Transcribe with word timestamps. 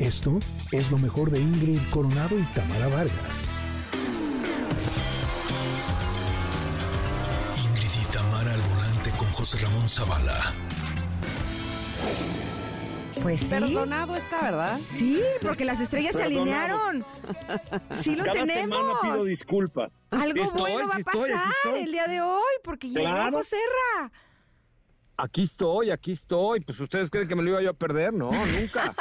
Esto 0.00 0.38
es 0.72 0.90
lo 0.90 0.98
mejor 0.98 1.30
de 1.30 1.40
Ingrid 1.40 1.78
Coronado 1.90 2.38
y 2.38 2.42
Tamara 2.54 2.88
Vargas. 2.88 3.50
Ingrid 7.68 8.08
y 8.08 8.12
Tamara 8.12 8.54
al 8.54 8.60
volante 8.62 9.10
con 9.18 9.28
José 9.28 9.58
Ramón 9.64 9.88
Zavala. 9.88 10.52
Pues 13.22 13.40
sí. 13.40 13.46
Perdonado 13.50 14.16
está, 14.16 14.40
¿verdad? 14.42 14.80
Sí, 14.86 15.20
porque 15.42 15.66
las 15.66 15.78
estrellas 15.80 16.14
se 16.16 16.22
alinearon. 16.22 17.04
Sí 17.94 18.16
lo 18.16 18.24
Cada 18.24 18.44
tenemos. 18.44 18.78
semana 18.78 19.00
pido 19.02 19.24
disculpas. 19.24 19.92
Algo 20.10 20.44
estoy, 20.44 20.72
bueno 20.72 20.88
va 20.88 20.94
a 20.94 20.98
pasar 21.00 21.30
estoy. 21.64 21.82
el 21.82 21.92
día 21.92 22.06
de 22.06 22.22
hoy, 22.22 22.52
porque 22.64 22.88
llegó 22.88 23.02
Claro. 23.02 23.36
Joserra. 23.36 24.10
Aquí 25.22 25.42
estoy, 25.42 25.90
aquí 25.90 26.12
estoy. 26.12 26.60
Pues 26.60 26.80
ustedes 26.80 27.10
creen 27.10 27.28
que 27.28 27.36
me 27.36 27.42
lo 27.42 27.50
iba 27.50 27.62
yo 27.62 27.70
a 27.70 27.74
perder, 27.74 28.12
no, 28.12 28.30
nunca. 28.30 28.94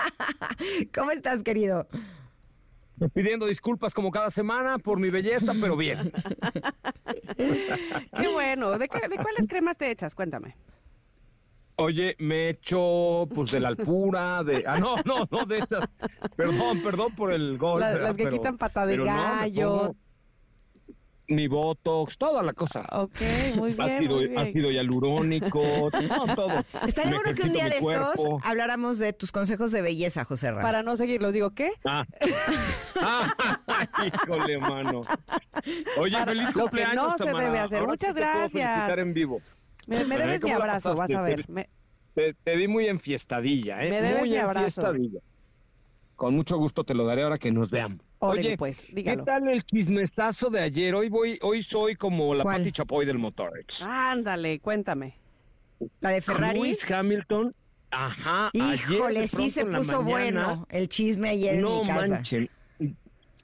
¿Cómo 0.93 1.11
estás, 1.11 1.43
querido? 1.43 1.87
Pidiendo 3.13 3.45
disculpas 3.45 3.93
como 3.93 4.11
cada 4.11 4.29
semana 4.29 4.77
por 4.77 4.99
mi 4.99 5.09
belleza, 5.09 5.53
pero 5.61 5.77
bien. 5.77 6.11
Qué 7.37 8.27
bueno. 8.33 8.77
¿De, 8.77 8.89
qué- 8.89 9.07
de 9.07 9.15
cuáles 9.15 9.47
cremas 9.47 9.77
te 9.77 9.89
echas? 9.89 10.13
Cuéntame. 10.13 10.57
Oye, 11.77 12.17
me 12.19 12.49
echo 12.49 13.25
pues 13.33 13.51
de 13.51 13.61
la 13.61 13.69
alpura, 13.69 14.43
de... 14.43 14.65
Ah, 14.67 14.79
no, 14.79 14.97
no, 15.05 15.23
no, 15.31 15.45
de 15.45 15.59
esas. 15.59 15.85
Perdón, 16.35 16.83
perdón 16.83 17.15
por 17.15 17.31
el 17.31 17.57
gol. 17.57 17.79
Las 17.79 18.17
que 18.17 18.25
Pero- 18.25 18.35
quitan 18.35 18.57
pata 18.57 18.85
de 18.85 18.97
no, 18.97 19.05
gallo. 19.05 19.77
pongo 19.77 19.95
Mi 21.29 21.47
botox, 21.47 22.17
toda 22.17 22.41
la 22.43 22.53
cosa. 22.53 22.85
Ok, 22.91 23.15
muy 23.55 23.73
bien. 23.73 23.81
ácido, 23.89 24.15
muy 24.15 24.27
bien. 24.27 24.39
ácido 24.39 24.71
hialurónico, 24.71 25.61
no, 26.09 26.35
todo. 26.35 26.65
Estaría 26.87 27.13
bueno 27.13 27.33
que 27.35 27.43
un 27.43 27.53
día 27.53 27.65
mi 27.65 27.69
de 27.69 27.77
estos 27.77 28.15
cuerpo. 28.15 28.39
habláramos 28.43 28.97
de 28.97 29.13
tus 29.13 29.31
consejos 29.31 29.71
de 29.71 29.81
belleza, 29.83 30.25
Joserra. 30.25 30.61
Para 30.61 30.81
no 30.83 30.95
seguirlos, 30.95 31.33
digo, 31.33 31.51
¿qué? 31.51 31.71
Ah. 31.85 32.03
Ah, 33.01 33.33
híjole, 34.05 34.57
mano. 34.57 35.01
Oye, 35.97 36.13
Para- 36.13 36.25
feliz 36.25 36.47
lo 36.47 36.53
que 36.53 36.59
cumpleaños, 36.61 36.95
no 36.95 37.17
se 37.17 37.25
debe 37.25 37.59
hacer. 37.59 37.79
Ahora 37.79 37.91
Muchas 37.91 38.09
sí 38.09 38.15
te 38.15 38.21
puedo 38.21 38.33
gracias. 38.39 38.69
felicitar 38.73 38.99
en 38.99 39.13
vivo. 39.13 39.41
Me, 39.87 39.97
debes 40.05 40.41
mi 40.43 40.49
¿cómo 40.51 40.53
la 40.59 40.63
abrazo, 40.65 40.95
vas 40.95 41.11
a 41.11 41.21
ver. 41.21 41.49
Me- 41.49 41.69
Te, 42.15 42.33
te 42.43 42.55
vi 42.55 42.67
muy 42.67 42.87
enfiestadilla, 42.87 43.83
¿eh? 43.83 43.89
Me 43.89 44.01
debes 44.01 44.19
muy 44.21 44.29
mi 44.31 44.37
abrazo. 44.37 44.59
enfiestadilla. 44.59 45.19
Con 46.15 46.35
mucho 46.35 46.57
gusto 46.57 46.83
te 46.83 46.93
lo 46.93 47.05
daré 47.05 47.23
ahora 47.23 47.37
que 47.37 47.51
nos 47.51 47.69
veamos. 47.71 47.99
Oye, 48.21 48.57
pues, 48.57 48.85
¿qué 48.85 48.93
dígalo. 48.95 49.23
tal 49.23 49.47
el 49.47 49.63
chismesazo 49.63 50.49
de 50.49 50.59
ayer? 50.61 50.93
Hoy 50.93 51.07
voy, 51.09 51.39
hoy 51.41 51.63
soy 51.63 51.95
como 51.95 52.35
la 52.35 52.43
¿Cuál? 52.43 52.57
Pati 52.57 52.71
Chapoy 52.73 53.05
del 53.05 53.17
Motorex. 53.17 53.81
Ándale, 53.83 54.59
cuéntame. 54.59 55.15
La 56.01 56.09
de 56.09 56.21
Ferrari. 56.21 56.59
Lewis 56.59 56.89
Hamilton, 56.91 57.55
ajá. 57.91 58.49
ayer 58.53 58.75
Híjole, 58.91 59.21
de 59.21 59.27
sí 59.29 59.49
se 59.49 59.65
puso 59.65 60.01
mañana- 60.03 60.47
bueno 60.49 60.67
el 60.69 60.89
chisme 60.89 61.29
ayer 61.29 61.57
no 61.61 61.77
en 61.81 61.81
mi 61.83 61.87
casa. 61.87 62.07
manchen. 62.07 62.49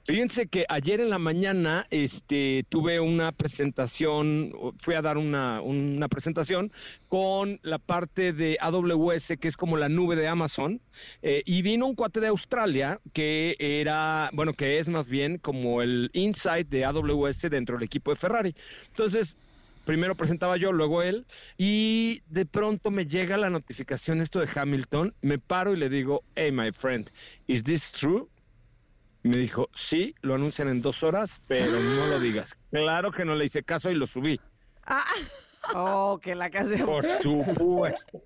Fíjense 0.06 0.46
que 0.46 0.64
ayer 0.68 1.00
en 1.00 1.10
la 1.10 1.18
mañana 1.18 1.84
este, 1.90 2.64
tuve 2.68 3.00
una 3.00 3.32
presentación, 3.32 4.52
fui 4.78 4.94
a 4.94 5.02
dar 5.02 5.18
una, 5.18 5.60
una 5.62 6.06
presentación 6.06 6.70
con 7.08 7.58
la 7.64 7.80
parte 7.80 8.32
de 8.32 8.56
AWS, 8.60 9.32
que 9.40 9.48
es 9.48 9.56
como 9.56 9.76
la 9.76 9.88
nube 9.88 10.14
de 10.14 10.28
Amazon, 10.28 10.80
eh, 11.22 11.42
y 11.44 11.62
vino 11.62 11.86
un 11.88 11.96
cuate 11.96 12.20
de 12.20 12.28
Australia 12.28 13.00
que 13.12 13.56
era, 13.58 14.30
bueno, 14.32 14.52
que 14.52 14.78
es 14.78 14.88
más 14.88 15.08
bien 15.08 15.38
como 15.38 15.82
el 15.82 16.08
insight 16.12 16.68
de 16.68 16.84
AWS 16.84 17.50
dentro 17.50 17.74
del 17.76 17.86
equipo 17.86 18.12
de 18.12 18.16
Ferrari. 18.16 18.54
Entonces, 18.86 19.36
primero 19.84 20.14
presentaba 20.14 20.56
yo, 20.56 20.70
luego 20.70 21.02
él, 21.02 21.26
y 21.58 22.20
de 22.28 22.46
pronto 22.46 22.92
me 22.92 23.06
llega 23.06 23.36
la 23.38 23.50
notificación 23.50 24.20
esto 24.20 24.38
de 24.38 24.48
Hamilton, 24.54 25.16
me 25.20 25.40
paro 25.40 25.74
y 25.74 25.78
le 25.78 25.88
digo, 25.88 26.22
hey, 26.36 26.52
my 26.52 26.70
friend, 26.70 27.10
is 27.48 27.64
this 27.64 27.90
true? 27.90 28.28
Me 29.26 29.36
dijo, 29.38 29.68
sí, 29.74 30.14
lo 30.22 30.34
anuncian 30.34 30.68
en 30.68 30.82
dos 30.82 31.02
horas, 31.02 31.42
pero 31.46 31.80
no 31.80 32.06
lo 32.06 32.20
digas. 32.20 32.54
Claro 32.70 33.10
que 33.12 33.24
no 33.24 33.34
le 33.34 33.44
hice 33.44 33.62
caso 33.62 33.90
y 33.90 33.94
lo 33.94 34.06
subí. 34.06 34.40
Ah, 34.84 35.04
Oh, 35.74 36.20
que 36.22 36.36
la 36.36 36.48
casa. 36.48 36.76
Por 36.84 37.04
supuesto. 37.20 38.22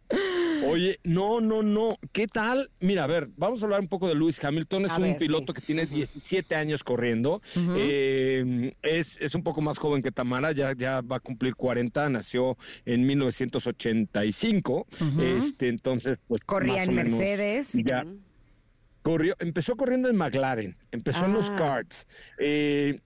Oye, 0.66 1.00
no, 1.04 1.40
no, 1.40 1.62
no. 1.62 1.96
¿Qué 2.12 2.26
tal? 2.26 2.70
Mira, 2.80 3.04
a 3.04 3.06
ver, 3.06 3.30
vamos 3.34 3.62
a 3.62 3.64
hablar 3.64 3.80
un 3.80 3.88
poco 3.88 4.08
de 4.08 4.14
Lewis 4.14 4.44
Hamilton. 4.44 4.84
Es 4.84 4.90
A 4.90 4.96
un 4.96 5.02
ver, 5.04 5.16
piloto 5.16 5.54
sí. 5.54 5.60
que 5.60 5.66
tiene 5.66 5.86
17 5.86 6.54
años 6.54 6.84
corriendo. 6.84 7.40
Eh, 7.56 8.74
es, 8.82 9.18
es 9.22 9.34
un 9.34 9.42
poco 9.42 9.62
más 9.62 9.78
joven 9.78 10.02
que 10.02 10.12
Tamara, 10.12 10.52
ya, 10.52 10.74
ya 10.76 11.00
va 11.00 11.16
a 11.16 11.20
cumplir 11.20 11.54
40, 11.54 12.10
nació 12.10 12.58
en 12.84 13.06
1985. 13.06 14.86
Ujú. 15.00 15.20
este, 15.22 15.68
entonces, 15.68 16.22
pues. 16.28 16.42
corría 16.44 16.84
en 16.84 16.94
Mercedes. 16.94 17.72
Ya, 17.72 18.04
Corrió, 19.02 19.34
empezó 19.38 19.76
corriendo 19.76 20.08
en 20.08 20.16
McLaren, 20.16 20.76
empezó 20.92 21.24
en 21.24 21.32
los 21.32 21.50
Ah. 21.50 21.56
karts. 21.56 22.06
Eh, 22.38 23.00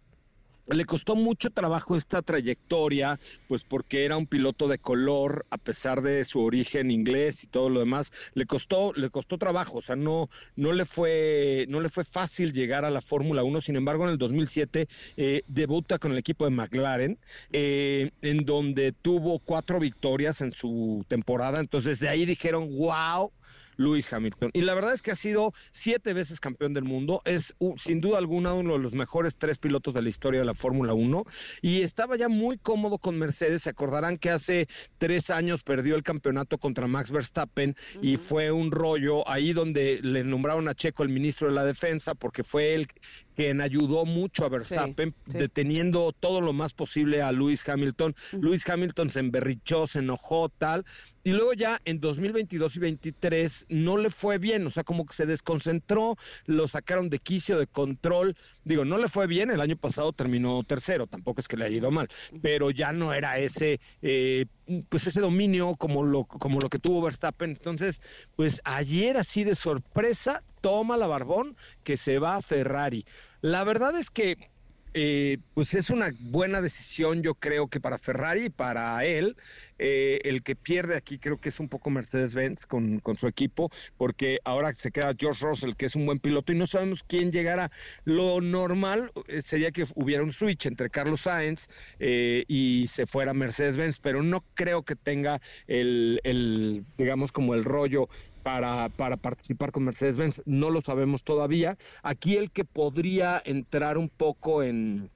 le 0.66 0.86
costó 0.86 1.14
mucho 1.14 1.50
trabajo 1.50 1.94
esta 1.94 2.22
trayectoria, 2.22 3.20
pues 3.48 3.64
porque 3.64 4.06
era 4.06 4.16
un 4.16 4.26
piloto 4.26 4.66
de 4.66 4.78
color, 4.78 5.44
a 5.50 5.58
pesar 5.58 6.00
de 6.00 6.24
su 6.24 6.40
origen 6.40 6.90
inglés 6.90 7.44
y 7.44 7.48
todo 7.48 7.68
lo 7.68 7.80
demás, 7.80 8.10
le 8.32 8.46
costó, 8.46 8.94
le 8.94 9.10
costó 9.10 9.36
trabajo, 9.36 9.78
o 9.78 9.80
sea, 9.82 9.94
no, 9.94 10.30
no 10.56 10.72
le 10.72 10.86
fue, 10.86 11.66
no 11.68 11.80
le 11.80 11.90
fue 11.90 12.02
fácil 12.02 12.52
llegar 12.52 12.86
a 12.86 12.90
la 12.90 13.02
Fórmula 13.02 13.42
1. 13.42 13.60
Sin 13.60 13.76
embargo, 13.76 14.04
en 14.04 14.10
el 14.12 14.18
2007 14.18 14.88
eh, 15.18 15.42
debuta 15.46 15.98
con 15.98 16.12
el 16.12 16.18
equipo 16.18 16.46
de 16.46 16.50
McLaren, 16.52 17.18
eh, 17.52 18.10
en 18.22 18.38
donde 18.46 18.92
tuvo 18.92 19.40
cuatro 19.40 19.78
victorias 19.78 20.40
en 20.40 20.52
su 20.52 21.04
temporada. 21.08 21.60
Entonces, 21.60 22.00
de 22.00 22.08
ahí 22.08 22.24
dijeron, 22.24 22.70
wow. 22.74 23.30
Lewis 23.76 24.12
Hamilton. 24.12 24.50
Y 24.52 24.62
la 24.62 24.74
verdad 24.74 24.92
es 24.92 25.02
que 25.02 25.10
ha 25.10 25.14
sido 25.14 25.52
siete 25.70 26.12
veces 26.12 26.40
campeón 26.40 26.74
del 26.74 26.84
mundo. 26.84 27.22
Es 27.24 27.54
sin 27.76 28.00
duda 28.00 28.18
alguna 28.18 28.54
uno 28.54 28.74
de 28.74 28.78
los 28.78 28.92
mejores 28.92 29.36
tres 29.36 29.58
pilotos 29.58 29.94
de 29.94 30.02
la 30.02 30.08
historia 30.08 30.40
de 30.40 30.46
la 30.46 30.54
Fórmula 30.54 30.94
1. 30.94 31.24
Y 31.62 31.82
estaba 31.82 32.16
ya 32.16 32.28
muy 32.28 32.58
cómodo 32.58 32.98
con 32.98 33.18
Mercedes. 33.18 33.62
Se 33.62 33.70
acordarán 33.70 34.18
que 34.18 34.30
hace 34.30 34.68
tres 34.98 35.30
años 35.30 35.62
perdió 35.62 35.96
el 35.96 36.02
campeonato 36.02 36.58
contra 36.58 36.86
Max 36.86 37.10
Verstappen 37.10 37.74
y 38.02 38.16
fue 38.16 38.50
un 38.50 38.70
rollo 38.70 39.28
ahí 39.28 39.52
donde 39.52 40.00
le 40.02 40.24
nombraron 40.24 40.68
a 40.68 40.74
Checo 40.74 41.02
el 41.02 41.08
ministro 41.08 41.48
de 41.48 41.54
la 41.54 41.64
defensa 41.64 42.14
porque 42.14 42.42
fue 42.42 42.74
él 42.74 42.88
quien 43.34 43.60
ayudó 43.60 44.04
mucho 44.04 44.44
a 44.44 44.48
Verstappen, 44.48 45.14
sí. 45.30 45.38
deteniendo 45.38 46.12
todo 46.12 46.40
lo 46.40 46.52
más 46.52 46.72
posible 46.72 47.22
a 47.22 47.32
Lewis 47.32 47.68
Hamilton. 47.68 48.14
Lewis 48.32 48.68
Hamilton 48.68 49.10
se 49.10 49.20
emberrichó, 49.20 49.86
se 49.86 50.00
enojó, 50.00 50.48
tal. 50.48 50.84
Y 51.26 51.30
luego 51.30 51.54
ya 51.54 51.80
en 51.86 52.00
2022 52.00 52.76
y 52.76 52.80
23 52.80 53.66
no 53.70 53.96
le 53.96 54.10
fue 54.10 54.36
bien, 54.36 54.66
o 54.66 54.70
sea, 54.70 54.84
como 54.84 55.06
que 55.06 55.14
se 55.14 55.24
desconcentró, 55.24 56.16
lo 56.44 56.68
sacaron 56.68 57.08
de 57.08 57.18
quicio, 57.18 57.58
de 57.58 57.66
control. 57.66 58.36
Digo, 58.62 58.84
no 58.84 58.98
le 58.98 59.08
fue 59.08 59.26
bien, 59.26 59.50
el 59.50 59.62
año 59.62 59.76
pasado 59.76 60.12
terminó 60.12 60.62
tercero, 60.64 61.06
tampoco 61.06 61.40
es 61.40 61.48
que 61.48 61.56
le 61.56 61.64
haya 61.64 61.78
ido 61.78 61.90
mal, 61.90 62.08
pero 62.42 62.70
ya 62.70 62.92
no 62.92 63.14
era 63.14 63.38
ese, 63.38 63.80
eh, 64.02 64.44
pues 64.88 65.06
ese 65.06 65.20
dominio 65.20 65.74
como 65.76 66.02
lo, 66.02 66.24
como 66.24 66.60
lo 66.60 66.68
que 66.68 66.78
tuvo 66.78 67.02
Verstappen. 67.02 67.50
Entonces, 67.50 68.00
pues 68.36 68.60
ayer 68.64 69.16
así 69.16 69.44
de 69.44 69.54
sorpresa, 69.54 70.42
toma 70.60 70.96
la 70.96 71.06
barbón 71.06 71.56
que 71.82 71.96
se 71.96 72.18
va 72.18 72.36
a 72.36 72.42
Ferrari. 72.42 73.04
La 73.40 73.64
verdad 73.64 73.96
es 73.96 74.10
que 74.10 74.50
eh, 74.94 75.38
pues 75.54 75.74
es 75.74 75.90
una 75.90 76.10
buena 76.20 76.60
decisión, 76.60 77.22
yo 77.22 77.34
creo 77.34 77.68
que 77.68 77.80
para 77.80 77.98
Ferrari 77.98 78.46
y 78.46 78.50
para 78.50 79.04
él. 79.04 79.36
Eh, 79.78 80.20
el 80.22 80.44
que 80.44 80.54
pierde 80.54 80.96
aquí 80.96 81.18
creo 81.18 81.40
que 81.40 81.48
es 81.48 81.58
un 81.58 81.68
poco 81.68 81.90
Mercedes-Benz 81.90 82.66
con, 82.66 83.00
con 83.00 83.16
su 83.16 83.26
equipo, 83.26 83.70
porque 83.96 84.38
ahora 84.44 84.72
se 84.72 84.92
queda 84.92 85.14
George 85.18 85.44
Russell, 85.44 85.74
que 85.74 85.86
es 85.86 85.96
un 85.96 86.06
buen 86.06 86.18
piloto, 86.18 86.52
y 86.52 86.56
no 86.56 86.66
sabemos 86.66 87.02
quién 87.02 87.32
llegará. 87.32 87.70
Lo 88.04 88.40
normal 88.40 89.10
eh, 89.26 89.42
sería 89.42 89.72
que 89.72 89.84
hubiera 89.96 90.22
un 90.22 90.30
switch 90.30 90.66
entre 90.66 90.90
Carlos 90.90 91.22
Sainz 91.22 91.66
eh, 91.98 92.44
y 92.46 92.86
se 92.86 93.06
fuera 93.06 93.34
Mercedes-Benz, 93.34 93.98
pero 93.98 94.22
no 94.22 94.44
creo 94.54 94.84
que 94.84 94.94
tenga 94.94 95.40
el, 95.66 96.20
el 96.22 96.84
digamos, 96.96 97.32
como 97.32 97.54
el 97.54 97.64
rollo 97.64 98.08
para, 98.44 98.90
para 98.90 99.16
participar 99.16 99.72
con 99.72 99.84
Mercedes-Benz. 99.86 100.42
No 100.44 100.70
lo 100.70 100.80
sabemos 100.82 101.24
todavía. 101.24 101.76
Aquí 102.04 102.36
el 102.36 102.52
que 102.52 102.64
podría 102.64 103.42
entrar 103.44 103.98
un 103.98 104.10
poco 104.10 104.62
en, 104.62 105.10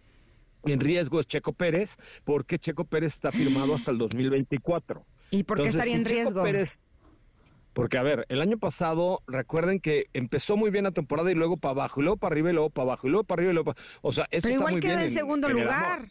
en 0.65 0.81
riesgo 0.81 1.21
es 1.21 1.29
Checo 1.29 1.53
Pérez, 1.53 1.97
porque 2.25 2.59
Checo 2.59 2.85
Pérez 2.85 3.15
está 3.15 3.31
firmado 3.31 3.75
hasta 3.75 3.93
el 3.93 3.99
2024. 3.99 5.05
¿Y 5.31 5.45
por 5.45 5.59
qué 5.59 5.65
Entonces, 5.65 5.81
estaría 5.87 6.01
en 6.01 6.05
riesgo? 6.07 6.43
Pérez- 6.43 6.73
porque, 7.75 7.97
a 7.97 8.03
ver, 8.03 8.25
el 8.29 8.41
año 8.41 8.59
pasado, 8.59 9.21
recuerden 9.29 9.79
que 9.79 10.07
empezó 10.13 10.57
muy 10.57 10.71
bien 10.71 10.83
la 10.85 10.91
temporada 10.91 11.31
y 11.31 11.35
luego 11.37 11.59
para 11.59 11.73
abajo, 11.73 12.01
y 12.01 12.05
luego 12.05 12.17
para 12.17 12.33
arriba 12.33 12.51
y 12.51 12.55
luego 12.55 12.71
para 12.71 12.85
abajo, 12.85 13.07
y 13.07 13.11
luego 13.11 13.25
para 13.25 13.41
arriba 13.41 13.53
y 13.53 13.55
luego 13.55 13.73
para 13.73 13.87
O 14.03 14.11
sea, 14.11 14.25
eso 14.33 14.49
Pero 14.49 14.55
está 14.55 14.55
igual 14.55 14.73
muy 14.73 14.81
quedó 14.81 14.91
bien 14.97 15.03
en 15.05 15.11
segundo 15.11 15.49
lugar. 15.49 16.09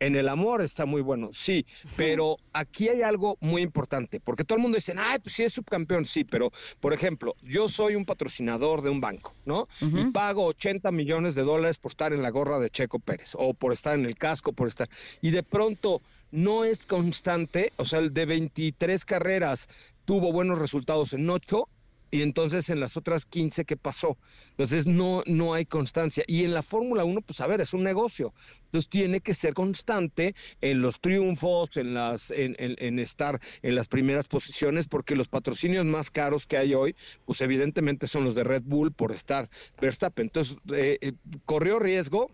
En 0.00 0.16
el 0.16 0.30
amor 0.30 0.62
está 0.62 0.86
muy 0.86 1.02
bueno, 1.02 1.28
sí, 1.30 1.66
pero 1.94 2.38
aquí 2.54 2.88
hay 2.88 3.02
algo 3.02 3.36
muy 3.40 3.60
importante, 3.60 4.18
porque 4.18 4.44
todo 4.44 4.56
el 4.56 4.62
mundo 4.62 4.76
dice, 4.76 4.94
ay, 4.96 5.18
pues 5.18 5.34
sí 5.34 5.42
es 5.42 5.52
subcampeón, 5.52 6.06
sí, 6.06 6.24
pero, 6.24 6.50
por 6.80 6.94
ejemplo, 6.94 7.36
yo 7.42 7.68
soy 7.68 7.94
un 7.94 8.06
patrocinador 8.06 8.80
de 8.80 8.88
un 8.88 9.02
banco, 9.02 9.34
¿no? 9.44 9.68
Y 9.80 10.06
pago 10.06 10.46
80 10.46 10.90
millones 10.90 11.34
de 11.34 11.42
dólares 11.42 11.76
por 11.76 11.92
estar 11.92 12.14
en 12.14 12.22
la 12.22 12.30
gorra 12.30 12.58
de 12.58 12.70
Checo 12.70 12.98
Pérez, 12.98 13.34
o 13.38 13.52
por 13.52 13.74
estar 13.74 13.94
en 13.94 14.06
el 14.06 14.16
casco, 14.16 14.52
por 14.52 14.68
estar... 14.68 14.88
Y 15.20 15.30
de 15.32 15.42
pronto 15.42 16.00
no 16.30 16.64
es 16.64 16.86
constante, 16.86 17.72
o 17.76 17.84
sea, 17.84 17.98
el 17.98 18.14
de 18.14 18.24
23 18.24 19.04
carreras 19.04 19.68
tuvo 20.06 20.32
buenos 20.32 20.58
resultados 20.58 21.12
en 21.12 21.28
8, 21.28 21.68
y 22.10 22.22
entonces 22.22 22.70
en 22.70 22.80
las 22.80 22.96
otras 22.96 23.26
15, 23.26 23.64
¿qué 23.64 23.76
pasó? 23.76 24.18
Entonces 24.50 24.86
no, 24.86 25.22
no 25.26 25.54
hay 25.54 25.66
constancia. 25.66 26.24
Y 26.26 26.44
en 26.44 26.54
la 26.54 26.62
Fórmula 26.62 27.04
1, 27.04 27.20
pues 27.22 27.40
a 27.40 27.46
ver, 27.46 27.60
es 27.60 27.72
un 27.74 27.82
negocio. 27.84 28.32
Entonces 28.66 28.88
tiene 28.88 29.20
que 29.20 29.34
ser 29.34 29.54
constante 29.54 30.34
en 30.60 30.80
los 30.82 31.00
triunfos, 31.00 31.76
en, 31.76 31.94
las, 31.94 32.30
en- 32.30 32.56
en 32.58 32.98
estar 32.98 33.40
en 33.62 33.74
las 33.74 33.88
primeras 33.88 34.28
posiciones, 34.28 34.88
porque 34.88 35.16
los 35.16 35.28
patrocinios 35.28 35.84
más 35.84 36.10
caros 36.10 36.46
que 36.46 36.56
hay 36.56 36.74
hoy, 36.74 36.94
pues 37.24 37.40
evidentemente 37.40 38.06
son 38.06 38.24
los 38.24 38.34
de 38.34 38.44
Red 38.44 38.62
Bull 38.64 38.92
por 38.92 39.12
estar 39.12 39.48
Verstappen. 39.80 40.26
Entonces, 40.26 40.56
eh, 40.72 40.98
eh, 41.00 41.12
corrió 41.44 41.78
riesgo, 41.78 42.30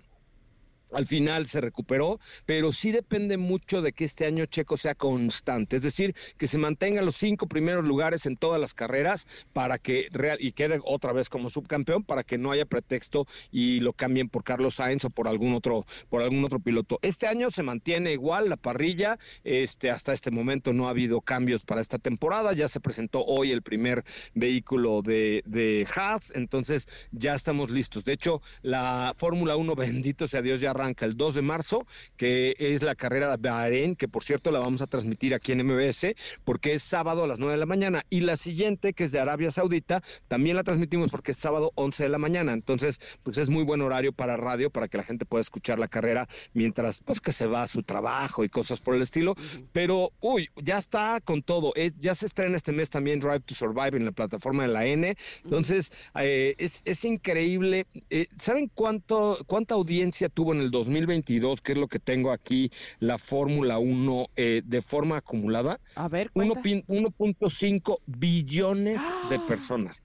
al 0.92 1.06
final 1.06 1.46
se 1.46 1.60
recuperó, 1.60 2.20
pero 2.44 2.72
sí 2.72 2.92
depende 2.92 3.36
mucho 3.36 3.82
de 3.82 3.92
que 3.92 4.04
este 4.04 4.26
año 4.26 4.46
Checo 4.46 4.76
sea 4.76 4.94
constante, 4.94 5.76
es 5.76 5.82
decir, 5.82 6.14
que 6.38 6.46
se 6.46 6.58
mantenga 6.58 7.02
los 7.02 7.16
cinco 7.16 7.46
primeros 7.46 7.84
lugares 7.84 8.26
en 8.26 8.36
todas 8.36 8.60
las 8.60 8.74
carreras 8.74 9.26
para 9.52 9.78
que 9.78 10.08
y 10.38 10.52
quede 10.52 10.80
otra 10.84 11.12
vez 11.12 11.28
como 11.28 11.50
subcampeón 11.50 12.04
para 12.04 12.22
que 12.22 12.38
no 12.38 12.52
haya 12.52 12.64
pretexto 12.64 13.26
y 13.50 13.80
lo 13.80 13.92
cambien 13.92 14.28
por 14.28 14.44
Carlos 14.44 14.76
Sainz 14.76 15.04
o 15.04 15.10
por 15.10 15.28
algún 15.28 15.54
otro 15.54 15.84
por 16.08 16.22
algún 16.22 16.44
otro 16.44 16.60
piloto. 16.60 16.98
Este 17.02 17.26
año 17.26 17.50
se 17.50 17.62
mantiene 17.62 18.12
igual 18.12 18.48
la 18.48 18.56
parrilla, 18.56 19.18
este 19.44 19.90
hasta 19.90 20.12
este 20.12 20.30
momento 20.30 20.72
no 20.72 20.86
ha 20.86 20.90
habido 20.90 21.20
cambios 21.20 21.64
para 21.64 21.80
esta 21.80 21.98
temporada, 21.98 22.52
ya 22.52 22.68
se 22.68 22.80
presentó 22.80 23.24
hoy 23.24 23.50
el 23.52 23.62
primer 23.62 24.04
vehículo 24.34 25.02
de 25.02 25.42
de 25.46 25.86
Haas, 25.94 26.32
entonces 26.34 26.88
ya 27.12 27.34
estamos 27.34 27.70
listos. 27.70 28.04
De 28.04 28.12
hecho, 28.12 28.42
la 28.62 29.14
Fórmula 29.16 29.56
1 29.56 29.74
bendito 29.76 30.28
sea 30.28 30.42
Dios 30.42 30.60
ya 30.60 30.72
arranca 30.76 31.04
el 31.04 31.16
2 31.16 31.34
de 31.34 31.42
marzo, 31.42 31.86
que 32.16 32.54
es 32.58 32.82
la 32.82 32.94
carrera 32.94 33.36
de 33.36 33.48
Bahrein, 33.48 33.94
que 33.94 34.08
por 34.08 34.22
cierto 34.22 34.50
la 34.50 34.60
vamos 34.60 34.82
a 34.82 34.86
transmitir 34.86 35.34
aquí 35.34 35.52
en 35.52 35.66
MBS, 35.66 36.14
porque 36.44 36.74
es 36.74 36.82
sábado 36.82 37.24
a 37.24 37.26
las 37.26 37.38
9 37.38 37.54
de 37.54 37.58
la 37.58 37.66
mañana. 37.66 38.04
Y 38.10 38.20
la 38.20 38.36
siguiente, 38.36 38.92
que 38.92 39.04
es 39.04 39.12
de 39.12 39.20
Arabia 39.20 39.50
Saudita, 39.50 40.02
también 40.28 40.56
la 40.56 40.64
transmitimos 40.64 41.10
porque 41.10 41.32
es 41.32 41.38
sábado 41.38 41.72
11 41.74 42.04
de 42.04 42.08
la 42.08 42.18
mañana. 42.18 42.52
Entonces, 42.52 43.00
pues 43.22 43.38
es 43.38 43.48
muy 43.48 43.64
buen 43.64 43.82
horario 43.82 44.12
para 44.12 44.36
radio, 44.36 44.70
para 44.70 44.88
que 44.88 44.96
la 44.96 45.04
gente 45.04 45.24
pueda 45.24 45.40
escuchar 45.40 45.78
la 45.78 45.88
carrera 45.88 46.28
mientras, 46.54 47.02
pues 47.04 47.20
que 47.20 47.32
se 47.32 47.46
va 47.46 47.62
a 47.62 47.66
su 47.66 47.82
trabajo 47.82 48.44
y 48.44 48.48
cosas 48.48 48.80
por 48.80 48.94
el 48.94 49.02
estilo. 49.02 49.34
Pero, 49.72 50.12
uy, 50.20 50.48
ya 50.56 50.78
está 50.78 51.20
con 51.20 51.42
todo. 51.42 51.72
Eh, 51.76 51.92
ya 51.98 52.14
se 52.14 52.26
estrena 52.26 52.56
este 52.56 52.72
mes 52.72 52.90
también 52.90 53.20
Drive 53.20 53.40
to 53.40 53.54
Survive 53.54 53.96
en 53.96 54.04
la 54.04 54.12
plataforma 54.12 54.62
de 54.62 54.68
la 54.68 54.86
N. 54.86 55.16
Entonces, 55.44 55.92
eh, 56.14 56.54
es, 56.58 56.82
es 56.84 57.04
increíble. 57.04 57.86
Eh, 58.10 58.26
¿Saben 58.36 58.70
cuánto, 58.74 59.38
cuánta 59.46 59.74
audiencia 59.74 60.28
tuvo 60.28 60.52
en 60.52 60.60
el 60.60 60.65
2022, 60.70 61.60
que 61.60 61.72
es 61.72 61.78
lo 61.78 61.88
que 61.88 61.98
tengo 61.98 62.32
aquí, 62.32 62.70
la 62.98 63.18
Fórmula 63.18 63.78
1 63.78 64.26
eh, 64.36 64.62
de 64.64 64.82
forma 64.82 65.18
acumulada? 65.18 65.80
A 65.94 66.08
ver, 66.08 66.30
Uno 66.34 66.54
cuenta. 66.54 66.62
pin- 66.62 66.84
1.5 66.86 67.98
billones 68.06 69.02
de 69.30 69.38
personas. 69.40 70.00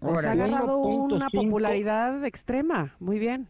O 0.00 0.20
sea, 0.20 0.30
ha 0.30 0.32
agarrado 0.34 0.78
una 0.78 1.28
1.5. 1.28 1.44
popularidad 1.46 2.24
extrema. 2.24 2.94
Muy 3.00 3.18
bien. 3.18 3.48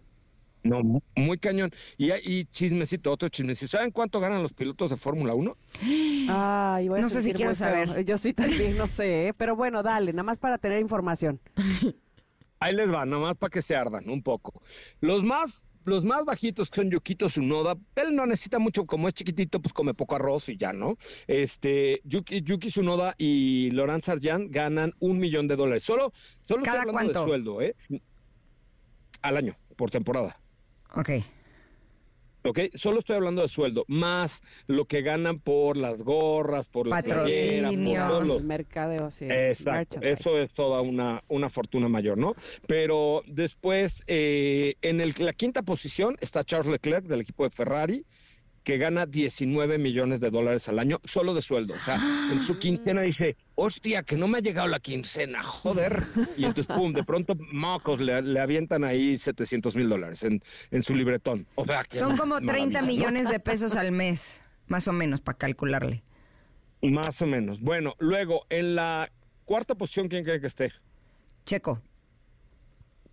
No, 0.63 0.83
mu- 0.83 1.01
muy 1.15 1.39
cañón. 1.39 1.71
Y, 1.97 2.11
y 2.13 2.45
chismecito, 2.47 3.13
otro 3.13 3.29
chismecito. 3.29 3.71
¿Saben 3.77 3.91
cuánto 3.93 4.19
ganan 4.19 4.43
los 4.43 4.53
pilotos 4.53 4.91
de 4.91 4.97
Fórmula 4.97 5.35
1? 5.35 5.57
Ay, 6.29 6.89
voy 6.89 6.99
a 6.99 7.03
No 7.03 7.09
sé 7.09 7.23
si 7.23 7.33
quiero 7.33 7.55
saber. 7.55 8.05
Yo 8.05 8.17
sí 8.19 8.33
también, 8.33 8.77
no 8.77 8.87
sé, 8.89 9.29
¿eh? 9.29 9.35
pero 9.35 9.55
bueno, 9.55 9.83
dale, 9.83 10.13
nada 10.13 10.25
más 10.25 10.39
para 10.39 10.59
tener 10.59 10.81
información. 10.81 11.41
Ahí 12.59 12.75
les 12.75 12.89
va, 12.93 13.05
nomás 13.05 13.37
para 13.37 13.51
que 13.51 13.63
se 13.63 13.77
ardan 13.77 14.09
un 14.09 14.23
poco. 14.23 14.61
Los 15.01 15.23
más, 15.23 15.63
los 15.87 16.05
más 16.05 16.25
bajitos 16.25 16.71
que 16.71 16.77
son 16.77 16.91
Yukito 16.91 17.27
Tsunoda, 17.27 17.77
él 17.95 18.15
no 18.15 18.27
necesita 18.27 18.59
mucho, 18.59 18.85
como 18.87 19.09
es 19.09 19.15
chiquitito, 19.15 19.61
pues 19.61 19.73
come 19.73 19.95
poco 19.95 20.17
arroz 20.17 20.49
y 20.49 20.57
ya, 20.57 20.73
¿no? 20.73 20.99
Este, 21.27 22.01
Yuki, 22.05 22.43
Yuki 22.43 22.69
Tsunoda 22.69 23.15
y 23.19 23.71
Laurent 23.71 24.03
Sarjan 24.05 24.51
ganan 24.51 24.93
un 24.99 25.19
millón 25.19 25.49
de 25.49 25.57
dólares. 25.57 25.83
Solo, 25.83 26.13
solo 26.43 26.61
estoy 26.61 26.65
¿Cada 26.65 26.81
hablando 26.83 26.93
cuánto? 26.93 27.21
de 27.21 27.27
sueldo, 27.27 27.61
¿eh? 27.63 27.77
Al 29.23 29.37
año, 29.37 29.57
por 29.77 29.91
temporada. 29.91 30.39
Ok. 30.95 31.11
¿Ok? 32.51 32.59
Solo 32.75 32.99
estoy 32.99 33.17
hablando 33.17 33.43
de 33.43 33.49
sueldo, 33.49 33.85
más 33.89 34.43
lo 34.67 34.85
que 34.85 35.03
ganan 35.03 35.39
por 35.39 35.77
las 35.77 36.03
gorras, 36.03 36.69
por 36.69 36.87
la 36.87 37.03
playera, 37.03 37.69
por 37.69 37.77
Patrocinio. 37.77 38.07
todo 38.09 38.21
lo- 38.23 38.39
El 38.39 38.45
mercadeo, 38.45 39.11
sí. 39.11 39.27
Exacto, 39.29 39.99
eso 40.03 40.39
es 40.39 40.53
toda 40.53 40.81
una, 40.81 41.23
una 41.29 41.51
fortuna 41.51 41.89
mayor, 41.89 42.19
¿no? 42.19 42.35
Pero 42.67 43.23
después, 43.27 44.05
eh, 44.07 44.75
en 44.83 45.01
el- 45.01 45.15
la 45.19 45.33
quinta 45.33 45.63
posición 45.63 46.17
está 46.21 46.45
Charles 46.45 46.71
Leclerc 46.71 47.07
del 47.07 47.21
equipo 47.21 47.45
de 47.45 47.51
Ferrari, 47.51 48.05
que 48.67 48.79
gana 48.79 49.07
19 49.07 49.79
millones 49.79 50.19
de 50.19 50.29
dólares 50.29 50.69
al 50.69 50.81
año 50.81 51.01
solo 51.05 51.35
de 51.35 51.41
sueldo. 51.41 51.75
O 51.75 51.79
sea, 51.79 52.01
en 52.33 52.41
su 52.41 52.59
quincena 52.59 53.03
dice, 53.03 53.37
hostia, 53.55 54.03
que 54.03 54.17
no 54.17 54.27
me 54.27 54.39
ha 54.39 54.41
llegado 54.41 54.67
la 54.67 54.81
quincena, 54.81 55.41
joder. 55.41 56.03
Y 56.37 56.47
entonces, 56.47 56.67
pum, 56.77 56.93
de 56.93 57.05
pronto, 57.05 57.37
mocos, 57.53 58.01
le, 58.01 58.21
le 58.23 58.41
avientan 58.41 58.83
ahí 58.83 59.17
700 59.17 59.77
mil 59.77 59.89
dólares 59.89 60.25
en, 60.25 60.43
en 60.73 60.83
su 60.83 60.97
libretón. 60.97 61.47
O 61.55 61.65
sea, 61.65 61.85
que 61.85 61.97
Son 61.97 62.17
como 62.17 62.41
30 62.41 62.55
maravilla, 62.57 62.81
¿no? 62.81 62.87
millones 62.89 63.29
de 63.29 63.39
pesos 63.39 63.77
al 63.77 63.93
mes, 63.93 64.41
más 64.67 64.89
o 64.89 64.93
menos, 64.93 65.21
para 65.21 65.39
calcularle. 65.39 66.03
Más 66.83 67.23
o 67.23 67.27
menos. 67.27 67.61
Bueno, 67.61 67.95
luego, 68.01 68.47
en 68.51 68.75
la 68.75 69.09
cuarta 69.45 69.77
posición, 69.77 70.09
¿quién 70.09 70.25
cree 70.25 70.41
que 70.41 70.49
esté? 70.49 70.73
Checo. 71.45 71.81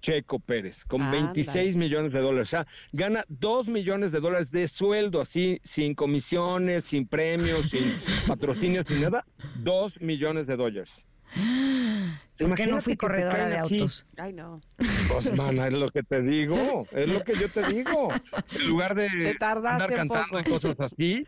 Checo 0.03 0.37
Pérez, 0.37 0.83
con 0.83 1.01
Ándale. 1.01 1.23
26 1.23 1.77
millones 1.77 2.11
de 2.11 2.19
dólares. 2.19 2.49
O 2.49 2.51
sea, 2.51 2.67
gana 2.91 3.23
2 3.29 3.69
millones 3.69 4.11
de 4.11 4.19
dólares 4.19 4.51
de 4.51 4.67
sueldo, 4.67 5.21
así, 5.21 5.61
sin 5.63 5.95
comisiones, 5.95 6.83
sin 6.83 7.07
premios, 7.07 7.69
sin 7.69 7.95
patrocinios, 8.27 8.85
sin 8.85 9.01
nada. 9.01 9.25
2 9.59 10.01
millones 10.01 10.47
de 10.47 10.57
dólares. 10.57 11.07
¿Por 12.37 12.55
qué 12.55 12.67
no 12.67 12.81
fui 12.81 12.97
corredora 12.97 13.47
de 13.47 13.57
autos? 13.57 14.05
Ay, 14.17 14.33
no. 14.33 14.59
Pues, 15.07 15.33
mana, 15.37 15.67
es 15.67 15.73
lo 15.73 15.87
que 15.87 16.03
te 16.03 16.21
digo, 16.21 16.85
es 16.91 17.09
lo 17.09 17.23
que 17.23 17.35
yo 17.35 17.47
te 17.47 17.65
digo. 17.71 18.09
En 18.59 18.67
lugar 18.67 18.95
de 18.95 19.07
andar 19.39 19.93
cantando 19.93 20.37
poco. 20.37 20.49
cosas 20.51 20.75
así, 20.81 21.25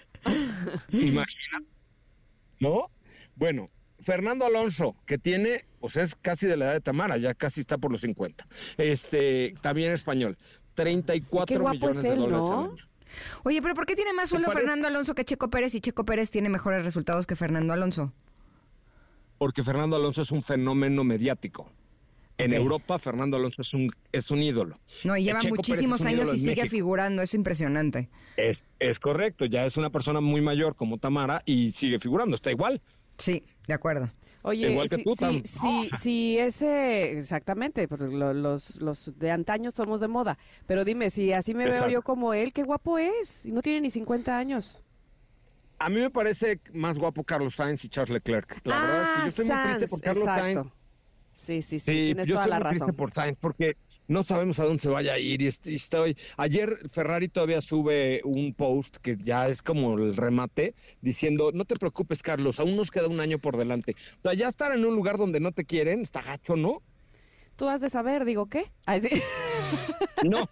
imagina. 0.92 1.63
¿No? 2.60 2.92
Bueno, 3.36 3.68
Fernando 4.05 4.45
Alonso, 4.45 4.95
que 5.07 5.17
tiene, 5.17 5.65
pues 5.79 5.97
es 5.97 6.13
casi 6.13 6.45
de 6.45 6.55
la 6.55 6.65
edad 6.65 6.73
de 6.73 6.81
Tamara, 6.81 7.17
ya 7.17 7.33
casi 7.33 7.61
está 7.61 7.79
por 7.79 7.91
los 7.91 8.01
50. 8.01 8.45
Este, 8.77 9.55
también 9.61 9.93
español. 9.93 10.37
34 10.75 11.47
Qué 11.47 11.59
guapo 11.59 11.73
millones 11.75 11.97
es 11.97 12.03
de 12.03 12.09
él, 12.09 12.19
dólares 12.19 12.49
¿no? 12.49 12.59
al 12.59 12.69
año. 12.69 12.75
Oye, 13.43 13.63
pero 13.63 13.73
¿por 13.73 13.87
qué 13.87 13.95
tiene 13.95 14.13
más 14.13 14.29
sueldo? 14.29 14.51
Fernando 14.51 14.85
Alonso 14.85 15.15
que 15.15 15.25
Checo 15.25 15.49
Pérez 15.49 15.73
y 15.73 15.81
Checo 15.81 16.05
Pérez 16.05 16.29
tiene 16.29 16.49
mejores 16.49 16.83
resultados 16.83 17.25
que 17.25 17.35
Fernando 17.35 17.73
Alonso? 17.73 18.13
Porque 19.39 19.63
Fernando 19.63 19.95
Alonso 19.95 20.21
es 20.21 20.31
un 20.31 20.43
fenómeno 20.43 21.03
mediático. 21.03 21.67
En. 22.37 22.53
Europa, 22.53 22.99
Fernando 22.99 23.37
Alonso 23.37 23.63
es 23.63 23.74
un, 23.74 23.89
es 24.12 24.29
un 24.29 24.43
ídolo. 24.43 24.77
No, 25.03 25.17
y 25.17 25.24
lleva 25.24 25.39
Checo 25.39 25.55
muchísimos 25.55 26.01
años 26.05 26.31
y 26.31 26.38
sigue 26.38 26.57
México. 26.57 26.69
figurando, 26.69 27.24
es 27.24 27.33
impresionante. 27.33 28.09
Es, 28.38 28.65
es 28.79 29.00
correcto, 29.00 29.45
ya 29.45 29.65
es 29.65 29.77
una 29.77 29.89
persona 29.89 30.21
muy 30.21 30.41
mayor 30.41 30.75
como 30.75 31.00
Tamara 31.00 31.41
y 31.45 31.71
sigue 31.71 31.97
figurando, 31.97 32.35
está 32.35 32.51
igual. 32.51 32.81
Sí, 33.17 33.43
de 33.67 33.74
acuerdo. 33.74 34.10
Oye, 34.43 34.69
Igual 34.72 34.89
que 34.89 34.98
si, 34.98 35.03
tú, 35.03 35.15
si, 35.15 35.41
si, 35.43 35.89
si 36.00 36.38
ese, 36.38 37.17
exactamente, 37.17 37.88
pues 37.88 38.01
lo- 38.01 38.34
los, 38.34 38.79
los 38.79 39.17
de 39.17 39.31
antaño 39.31 39.72
somos 39.72 40.00
de 40.00 40.07
moda, 40.07 40.38
pero 40.67 40.86
dime, 40.86 41.10
si 41.10 41.34
así 41.34 41.55
me 41.55 41.65
veo 41.67 41.89
yo 41.89 42.03
como 42.03 42.34
él, 42.34 42.53
qué 42.53 42.62
guapo 42.62 43.00
es, 43.00 43.48
y 43.48 43.51
no 43.51 43.62
tiene 43.63 43.81
ni 43.81 43.89
50 43.89 44.38
años. 44.38 44.79
A 45.79 45.89
mí 45.89 46.00
me 46.00 46.10
parece 46.10 46.62
más 46.74 46.98
guapo 46.98 47.24
Carlos 47.24 47.55
Sainz 47.55 47.84
y 47.84 47.89
Charles 47.89 48.12
Leclerc. 48.12 48.62
La 48.65 48.79
verdad 48.79 49.01
es 49.01 49.12
que 49.12 49.22
yo 49.22 49.27
estoy 49.29 49.45
muy 49.45 49.57
triste 49.57 49.86
Ah, 49.86 49.88
Sanz, 49.88 49.89
por 49.89 50.01
Carlos 50.01 50.24
exacto. 50.24 50.53
Sainz. 50.63 50.74
Sí, 51.31 51.62
sí, 51.62 51.79
sí, 51.79 51.91
Sí, 51.91 52.05
tienes 52.05 52.27
yo 52.27 52.36
toda 52.36 52.45
estoy 52.45 52.51
la 52.51 52.60
muy 52.60 52.69
triste 52.69 52.93
por 52.93 53.13
Sainz 53.13 53.38
porque 53.41 53.77
no 54.07 54.24
sabemos 54.24 54.59
a 54.59 54.65
dónde 54.65 54.79
se 54.79 54.89
vaya 54.89 55.13
a 55.13 55.19
ir 55.19 55.41
y 55.41 55.47
est- 55.47 55.67
y 55.67 55.75
estoy 55.75 56.15
ayer 56.38 56.77
Ferrari 56.89 57.27
todavía 57.29 57.62
sube 57.62 58.21
un 58.24 58.53
post 58.53 58.97
que 58.97 59.17
ya 59.17 59.47
es 59.47 59.62
como 59.62 59.97
el 59.97 60.15
remate 60.15 60.75
diciendo 61.01 61.51
no 61.53 61.65
te 61.65 61.75
preocupes 61.75 62.21
Carlos 62.24 62.59
aún 62.59 62.75
nos 62.75 62.91
queda 62.91 63.07
un 63.07 63.19
año 63.19 63.39
por 63.39 63.57
delante 63.57 63.95
o 64.19 64.21
sea 64.24 64.33
ya 64.33 64.47
estar 64.47 64.71
en 64.74 64.85
un 64.85 64.95
lugar 64.95 65.17
donde 65.17 65.39
no 65.39 65.51
te 65.51 65.65
quieren 65.65 66.01
está 66.01 66.21
gacho 66.21 66.55
no 66.55 66.83
Tú 67.55 67.69
has 67.69 67.79
de 67.81 67.89
saber, 67.89 68.25
digo, 68.25 68.47
¿qué? 68.47 68.71
Ay, 68.85 69.01
sí. 69.01 69.09
no, 70.24 70.47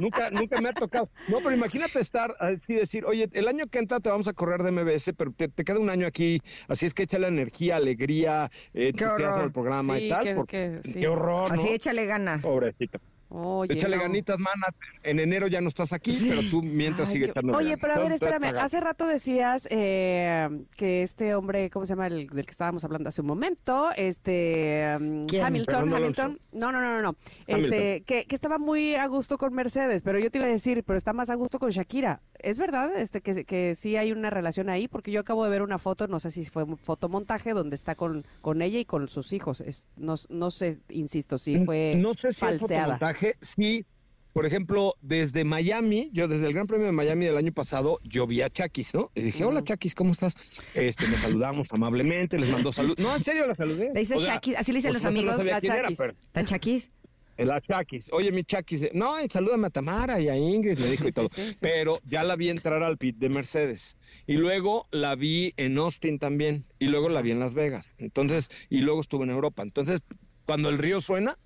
nunca 0.00 0.30
nunca 0.30 0.60
me 0.60 0.68
ha 0.70 0.72
tocado 0.72 1.08
no 1.28 1.38
pero 1.38 1.52
imagínate 1.54 1.98
estar 2.00 2.34
así 2.40 2.74
decir 2.74 3.04
oye 3.04 3.28
el 3.32 3.48
año 3.48 3.66
que 3.70 3.78
entra 3.78 4.00
te 4.00 4.10
vamos 4.10 4.26
a 4.28 4.32
correr 4.32 4.62
de 4.62 4.70
MBS 4.72 5.12
pero 5.16 5.32
te, 5.32 5.48
te 5.48 5.64
queda 5.64 5.78
un 5.78 5.90
año 5.90 6.06
aquí 6.06 6.40
así 6.68 6.86
es 6.86 6.92
que 6.94 7.04
echa 7.04 7.18
la 7.18 7.28
energía 7.28 7.76
alegría 7.76 8.50
eh, 8.74 8.92
Qué 8.92 9.06
horror. 9.06 9.38
al 9.38 9.52
programa 9.52 9.96
Sí, 9.96 10.06
y 10.06 10.08
tal 10.10 10.22
que- 10.24 10.34
porque- 10.34 10.80
sí. 10.84 11.00
qué 11.00 11.08
horror 11.08 11.52
Así 11.52 11.68
échale 11.68 12.04
ganas. 12.06 12.42
pobrecito 12.42 12.98
Oye, 13.34 13.72
Échale 13.74 13.96
no. 13.96 14.02
ganitas, 14.02 14.38
mana. 14.38 14.66
En 15.02 15.18
enero 15.18 15.46
ya 15.46 15.60
no 15.60 15.68
estás 15.68 15.92
aquí, 15.92 16.12
Sí. 16.12 16.28
pero 16.28 16.42
tú 16.50 16.62
mientras 16.62 17.08
Ay, 17.08 17.12
sigue 17.14 17.26
echando 17.30 17.56
Oye, 17.56 17.70
ganas. 17.70 17.80
pero 17.80 17.94
a 17.94 17.98
ver, 17.98 18.12
espérame. 18.12 18.58
Hace 18.58 18.80
rato 18.80 19.06
decías 19.06 19.66
eh, 19.70 20.48
que 20.76 21.02
este 21.02 21.34
hombre, 21.34 21.70
¿cómo 21.70 21.86
se 21.86 21.90
llama? 21.94 22.08
El 22.08 22.26
del 22.28 22.44
que 22.44 22.50
estábamos 22.50 22.84
hablando 22.84 23.08
hace 23.08 23.22
un 23.22 23.26
momento, 23.28 23.90
este 23.96 24.96
um, 25.00 25.26
¿Quién? 25.26 25.44
Hamilton, 25.46 25.74
Fernando 25.74 25.96
Hamilton. 25.96 26.24
Alonso. 26.26 26.42
No, 26.52 26.72
no, 26.72 26.80
no, 26.80 26.92
no, 26.96 27.02
no. 27.02 27.16
Este, 27.46 28.02
que, 28.02 28.26
que 28.26 28.34
estaba 28.34 28.58
muy 28.58 28.94
a 28.96 29.06
gusto 29.06 29.38
con 29.38 29.54
Mercedes, 29.54 30.02
pero 30.02 30.18
yo 30.18 30.30
te 30.30 30.38
iba 30.38 30.46
a 30.46 30.50
decir, 30.50 30.84
pero 30.84 30.98
está 30.98 31.12
más 31.12 31.30
a 31.30 31.34
gusto 31.34 31.58
con 31.58 31.70
Shakira. 31.70 32.20
¿Es 32.38 32.58
verdad 32.58 32.90
este 32.96 33.20
que, 33.22 33.44
que 33.44 33.74
sí 33.74 33.96
hay 33.96 34.12
una 34.12 34.28
relación 34.30 34.68
ahí? 34.68 34.88
Porque 34.88 35.10
yo 35.10 35.20
acabo 35.20 35.44
de 35.44 35.50
ver 35.50 35.62
una 35.62 35.78
foto, 35.78 36.06
no 36.06 36.18
sé 36.20 36.30
si 36.30 36.44
fue 36.44 36.64
un 36.64 36.76
fotomontaje, 36.76 37.52
donde 37.54 37.76
está 37.76 37.94
con, 37.94 38.26
con 38.40 38.60
ella 38.62 38.78
y 38.78 38.84
con 38.84 39.08
sus 39.08 39.32
hijos. 39.32 39.60
Es, 39.60 39.88
no, 39.96 40.14
no 40.28 40.50
sé, 40.50 40.78
insisto, 40.90 41.38
si 41.38 41.64
fue 41.64 41.94
No 41.98 42.14
sé 42.14 42.28
si 42.28 42.28
es 42.34 42.40
falseada. 42.40 42.98
Fotomontaje. 43.22 43.34
Sí, 43.40 43.84
por 44.32 44.46
ejemplo, 44.46 44.94
desde 45.02 45.44
Miami, 45.44 46.08
yo 46.12 46.26
desde 46.26 46.46
el 46.46 46.54
Gran 46.54 46.66
Premio 46.66 46.86
de 46.86 46.92
Miami 46.92 47.26
del 47.26 47.36
año 47.36 47.52
pasado, 47.52 47.98
yo 48.02 48.26
vi 48.26 48.40
a 48.40 48.48
Chakis, 48.50 48.94
¿no? 48.94 49.10
Y 49.14 49.20
dije, 49.22 49.44
hola. 49.44 49.62
Chakis, 49.62 49.94
¿cómo 49.94 50.12
estás? 50.12 50.36
Este, 50.74 51.06
nos 51.06 51.20
saludamos 51.20 51.68
amablemente, 51.70 52.38
les 52.38 52.48
mandó 52.50 52.72
salud. 52.72 52.94
No, 52.98 53.14
en 53.14 53.22
serio, 53.22 53.46
la 53.46 53.54
saludé. 53.54 53.90
Le 53.92 54.00
dice 54.00 54.14
O 54.14 54.20
sea, 54.20 54.34
Shakis, 54.34 54.56
así 54.56 54.72
le 54.72 54.78
dicen 54.78 54.94
los 54.94 55.02
no, 55.04 55.10
no 55.10 55.16
amigos. 55.18 55.36
sabía 55.36 55.52
la 55.52 55.58
era, 55.58 55.82
Chakis. 55.82 55.98
pero- 55.98 56.14
¿La 56.34 56.44
Chakis? 56.44 56.90
La 57.38 57.60
Chakis. 57.60 58.12
Oye, 58.12 58.30
mi 58.30 58.44
Chakis. 58.44 58.88
No, 58.94 59.22
y 59.22 59.28
salúdame 59.28 59.66
a 59.66 59.70
Tamara 59.70 60.20
y 60.20 60.28
a 60.28 60.36
Ingrid, 60.36 60.78
le 60.78 60.90
dijo 60.90 61.08
y 61.08 61.12
todo. 61.12 61.28
sí, 61.28 61.48
sí. 61.48 61.56
Pero 61.60 61.98
ya 62.04 62.22
la 62.22 62.36
vi 62.36 62.50
entrar 62.50 62.82
al 62.82 62.98
pit 62.98 63.16
de 63.16 63.28
Mercedes. 63.30 63.96
Y 64.26 64.34
luego 64.34 64.86
la 64.92 65.14
vi 65.14 65.52
en 65.56 65.76
Austin 65.78 66.18
también. 66.18 66.64
Y 66.78 66.86
luego 66.86 67.08
la 67.08 67.20
vi 67.22 67.32
en 67.32 67.40
Las 67.40 67.54
Vegas. 67.54 67.90
Entonces, 67.98 68.50
y 68.70 68.78
luego 68.80 69.00
estuvo 69.00 69.24
en 69.24 69.30
Europa. 69.30 69.62
Entonces, 69.62 70.00
cuando 70.46 70.68
el 70.68 70.78
río 70.78 71.00
suena, 71.00 71.36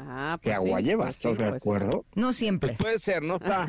Ah, 0.00 0.38
¿qué 0.40 0.50
pues 0.50 0.60
sí, 0.62 0.66
agua 0.68 0.80
lleva? 0.80 1.04
pues 1.04 1.16
sí, 1.16 1.28
¿Estás 1.28 1.52
de 1.54 1.58
pues 1.60 1.82
sí. 1.82 1.98
No 2.14 2.32
siempre. 2.32 2.68
Pues 2.70 2.78
puede 2.78 2.98
ser, 2.98 3.22
¿no? 3.22 3.34
Está. 3.42 3.66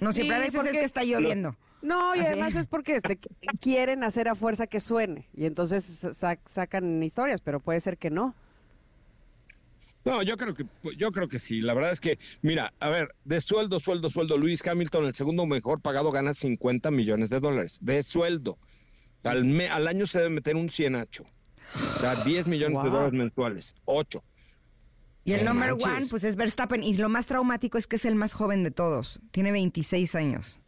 No 0.00 0.12
siempre. 0.12 0.36
a 0.36 0.38
veces 0.40 0.64
es 0.64 0.72
que 0.72 0.84
está 0.84 1.04
lloviendo. 1.04 1.54
No, 1.82 2.16
y 2.16 2.20
Así. 2.20 2.28
además 2.28 2.56
es 2.56 2.66
porque 2.66 2.96
este, 2.96 3.20
qu- 3.20 3.58
quieren 3.60 4.02
hacer 4.02 4.28
a 4.28 4.34
fuerza 4.34 4.66
que 4.66 4.80
suene 4.80 5.28
y 5.34 5.44
entonces 5.44 5.84
sa- 6.14 6.38
sacan 6.46 7.02
historias, 7.02 7.40
pero 7.42 7.60
puede 7.60 7.78
ser 7.80 7.98
que 7.98 8.10
no. 8.10 8.34
No, 10.04 10.22
yo 10.22 10.36
creo 10.36 10.54
que 10.54 10.64
yo 10.96 11.10
creo 11.12 11.28
que 11.28 11.38
sí. 11.38 11.60
La 11.60 11.74
verdad 11.74 11.90
es 11.92 12.00
que, 12.00 12.18
mira, 12.40 12.72
a 12.80 12.88
ver, 12.88 13.14
de 13.24 13.40
sueldo, 13.40 13.80
sueldo, 13.80 14.08
sueldo, 14.08 14.38
Luis 14.38 14.66
Hamilton, 14.66 15.06
el 15.06 15.14
segundo 15.14 15.46
mejor 15.46 15.80
pagado, 15.80 16.10
gana 16.12 16.32
50 16.32 16.90
millones 16.92 17.28
de 17.28 17.40
dólares. 17.40 17.78
De 17.82 18.02
sueldo. 18.02 18.56
Al, 19.24 19.44
me- 19.44 19.68
al 19.68 19.88
año 19.88 20.06
se 20.06 20.18
debe 20.18 20.30
meter 20.30 20.54
un 20.56 20.68
cienacho. 20.68 21.24
O 21.96 22.00
sea, 22.00 22.24
10 22.24 22.46
millones 22.46 22.82
de 22.84 22.88
dólares 22.90 23.12
mensuales. 23.12 23.74
8. 23.84 24.22
Y 25.26 25.32
el 25.34 25.44
No 25.44 25.52
number 25.52 25.70
manches. 25.72 25.86
one, 25.86 26.06
pues 26.08 26.24
es 26.24 26.36
Verstappen. 26.36 26.82
Y 26.82 26.94
lo 26.96 27.08
más 27.10 27.26
traumático 27.26 27.76
es 27.76 27.86
que 27.86 27.96
es 27.96 28.04
el 28.06 28.14
más 28.14 28.32
joven 28.32 28.62
de 28.62 28.70
todos. 28.70 29.20
Tiene 29.32 29.52
26 29.52 30.14
años. 30.14 30.60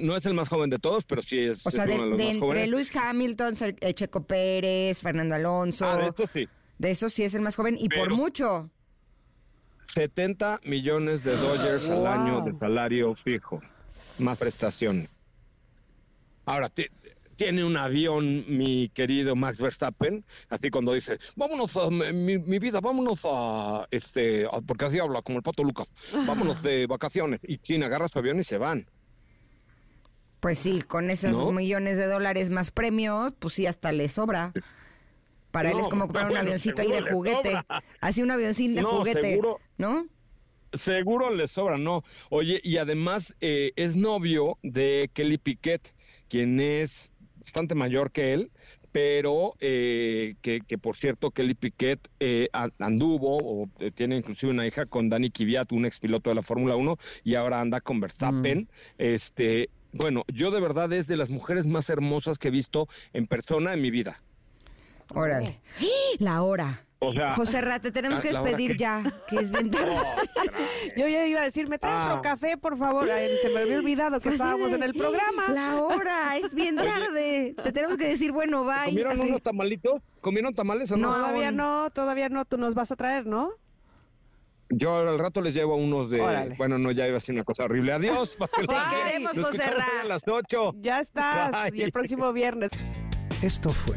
No 0.00 0.16
es 0.16 0.24
el 0.24 0.32
más 0.32 0.48
joven 0.48 0.70
de 0.70 0.78
todos, 0.78 1.04
pero 1.04 1.20
sí 1.20 1.38
es, 1.40 1.66
O 1.66 1.70
sea, 1.70 1.84
es 1.84 1.90
de, 1.90 1.96
uno 1.96 2.04
de 2.04 2.10
los 2.10 2.18
de 2.18 2.24
más 2.24 2.34
entre 2.34 2.40
jóvenes. 2.48 2.70
Luis 2.70 2.96
Hamilton, 2.96 3.54
eh, 3.80 3.92
Checo 3.94 4.22
Pérez, 4.26 5.00
Fernando 5.00 5.34
Alonso. 5.34 5.86
Ah, 5.86 5.96
de 5.98 6.06
esto 6.06 6.24
sí. 6.32 6.48
de 6.78 6.90
eso 6.90 7.10
sí 7.10 7.24
es 7.24 7.34
el 7.34 7.42
más 7.42 7.56
joven 7.56 7.76
y 7.78 7.88
por 7.90 8.10
mucho. 8.14 8.70
70 9.86 10.60
millones 10.64 11.24
de 11.24 11.36
dólares 11.36 11.90
al 11.90 12.06
año 12.06 12.40
de 12.42 12.56
salario 12.58 13.14
fijo, 13.16 13.60
más 14.18 14.38
prestación. 14.38 15.08
Ahora, 16.44 16.68
ti- 16.68 16.86
tiene 17.36 17.64
un 17.64 17.76
avión, 17.76 18.44
mi 18.48 18.88
querido 18.88 19.36
Max 19.36 19.60
Verstappen, 19.60 20.24
así 20.48 20.70
cuando 20.70 20.92
dice, 20.94 21.18
vámonos 21.36 21.76
a 21.76 21.90
mi, 21.90 22.38
mi 22.38 22.58
vida, 22.58 22.80
vámonos 22.80 23.20
a, 23.24 23.86
este, 23.90 24.46
a- 24.46 24.60
porque 24.66 24.86
así 24.86 24.98
habla 24.98 25.22
como 25.22 25.38
el 25.38 25.42
pato 25.42 25.62
Lucas, 25.62 25.90
vámonos 26.26 26.62
de 26.62 26.86
vacaciones. 26.88 27.40
Y 27.42 27.58
China 27.58 27.86
agarra 27.86 28.08
su 28.08 28.18
avión 28.18 28.40
y 28.40 28.44
se 28.44 28.58
van. 28.58 28.86
Pues 30.40 30.58
sí, 30.58 30.82
con 30.82 31.10
esos 31.10 31.32
¿No? 31.32 31.52
millones 31.52 31.96
de 31.96 32.06
dólares 32.06 32.50
más 32.50 32.70
premios, 32.70 33.32
pues 33.38 33.54
sí, 33.54 33.66
hasta 33.66 33.92
le 33.92 34.08
sobra. 34.08 34.52
Para 35.50 35.70
él 35.70 35.78
es 35.80 35.88
como 35.88 36.06
comprar 36.06 36.30
un 36.30 36.36
avioncito 36.36 36.82
ahí 36.82 36.90
de 36.90 37.00
juguete. 37.02 37.58
Así 38.00 38.22
un 38.22 38.30
avioncín 38.30 38.74
de 38.74 38.82
No, 38.82 38.98
juguete. 38.98 39.22
seguro. 39.30 39.60
¿No? 39.78 40.06
Seguro 40.72 41.30
le 41.34 41.48
sobra, 41.48 41.78
¿no? 41.78 42.02
Oye, 42.28 42.60
y 42.62 42.76
además 42.76 43.34
eh, 43.40 43.72
es 43.76 43.96
novio 43.96 44.58
de 44.62 45.08
Kelly 45.14 45.38
Piquet, 45.38 45.94
quien 46.28 46.60
es 46.60 47.12
bastante 47.46 47.76
mayor 47.76 48.10
que 48.10 48.32
él, 48.32 48.50
pero 48.90 49.54
eh, 49.60 50.34
que, 50.42 50.60
que, 50.66 50.78
por 50.78 50.96
cierto 50.96 51.30
Kelly 51.30 51.54
Piquet 51.54 52.00
eh, 52.18 52.48
a- 52.52 52.70
anduvo 52.80 53.38
o 53.38 53.68
eh, 53.78 53.92
tiene 53.92 54.16
inclusive 54.16 54.50
una 54.50 54.66
hija 54.66 54.84
con 54.86 55.08
Dani 55.08 55.30
Kvyat, 55.30 55.70
un 55.72 55.86
expiloto 55.86 56.30
de 56.30 56.34
la 56.34 56.42
Fórmula 56.42 56.74
1, 56.74 56.96
y 57.22 57.36
ahora 57.36 57.60
anda 57.60 57.80
con 57.80 58.00
Verstappen. 58.00 58.68
Este, 58.98 59.70
bueno, 59.92 60.24
yo 60.26 60.50
de 60.50 60.60
verdad 60.60 60.92
es 60.92 61.06
de 61.06 61.16
las 61.16 61.30
mujeres 61.30 61.66
más 61.68 61.88
hermosas 61.88 62.38
que 62.38 62.48
he 62.48 62.50
visto 62.50 62.88
en 63.12 63.26
persona 63.28 63.74
en 63.74 63.80
mi 63.80 63.90
vida. 63.92 64.20
Órale. 65.14 65.60
La 66.18 66.42
hora. 66.42 66.85
O 66.98 67.12
sea, 67.12 67.34
José 67.34 67.60
Ra, 67.60 67.78
te 67.78 67.92
tenemos 67.92 68.20
que 68.20 68.32
¿la 68.32 68.40
hora 68.40 68.50
despedir 68.50 68.78
ya, 68.78 69.02
que 69.28 69.36
es 69.36 69.50
bien 69.50 69.70
tarde. 69.70 69.94
Yo 70.96 71.06
ya 71.06 71.26
iba 71.26 71.40
a 71.40 71.44
decir, 71.44 71.68
me 71.68 71.78
trae 71.78 71.92
Ah. 71.94 72.04
otro 72.04 72.22
café, 72.22 72.56
por 72.56 72.78
favor. 72.78 73.08
Ay, 73.10 73.36
se 73.42 73.50
me 73.50 73.60
había 73.60 73.78
olvidado 73.78 74.18
que 74.18 74.24
Pues 74.30 74.34
estábamos 74.36 74.70
de- 74.70 74.76
en 74.78 74.82
el 74.82 74.94
programa. 74.94 75.48
La 75.50 75.76
hora, 75.76 76.36
es 76.38 76.50
bien 76.54 76.76
tarde. 76.76 77.54
Te 77.62 77.72
tenemos 77.72 77.98
que 77.98 78.08
decir, 78.08 78.32
bueno, 78.32 78.64
bye. 78.64 78.86
¿comieron 78.86 79.12
así. 79.12 79.28
unos 79.28 79.42
tamalitos? 79.42 80.02
¿Comieron 80.22 80.54
tamales 80.54 80.90
o 80.90 80.96
no? 80.96 81.08
No, 81.10 81.14
Todavía 81.16 81.50
no, 81.50 81.90
todavía 81.90 82.28
no, 82.30 82.44
tú 82.46 82.56
nos 82.56 82.74
vas 82.74 82.90
a 82.90 82.96
traer, 82.96 83.26
¿no? 83.26 83.50
Yo 84.70 84.96
al 84.96 85.18
rato 85.18 85.42
les 85.42 85.52
llevo 85.54 85.76
unos 85.76 86.08
de. 86.10 86.20
Órale. 86.22 86.54
Bueno, 86.56 86.78
no, 86.78 86.90
ya 86.92 87.06
iba 87.06 87.18
a 87.18 87.20
ser 87.20 87.34
una 87.34 87.44
cosa 87.44 87.64
horrible. 87.64 87.92
Adiós. 87.92 88.36
Te 88.56 88.66
queremos, 88.66 89.36
Nos 89.36 89.46
José 89.50 89.70
Ra. 89.70 89.84
hoy 89.86 90.00
a 90.00 90.04
las 90.04 90.22
8. 90.26 90.72
Ya 90.80 91.00
estás. 91.00 91.72
Y 91.74 91.82
el 91.82 91.92
próximo 91.92 92.32
viernes. 92.32 92.70
Esto 93.42 93.68
fue 93.68 93.96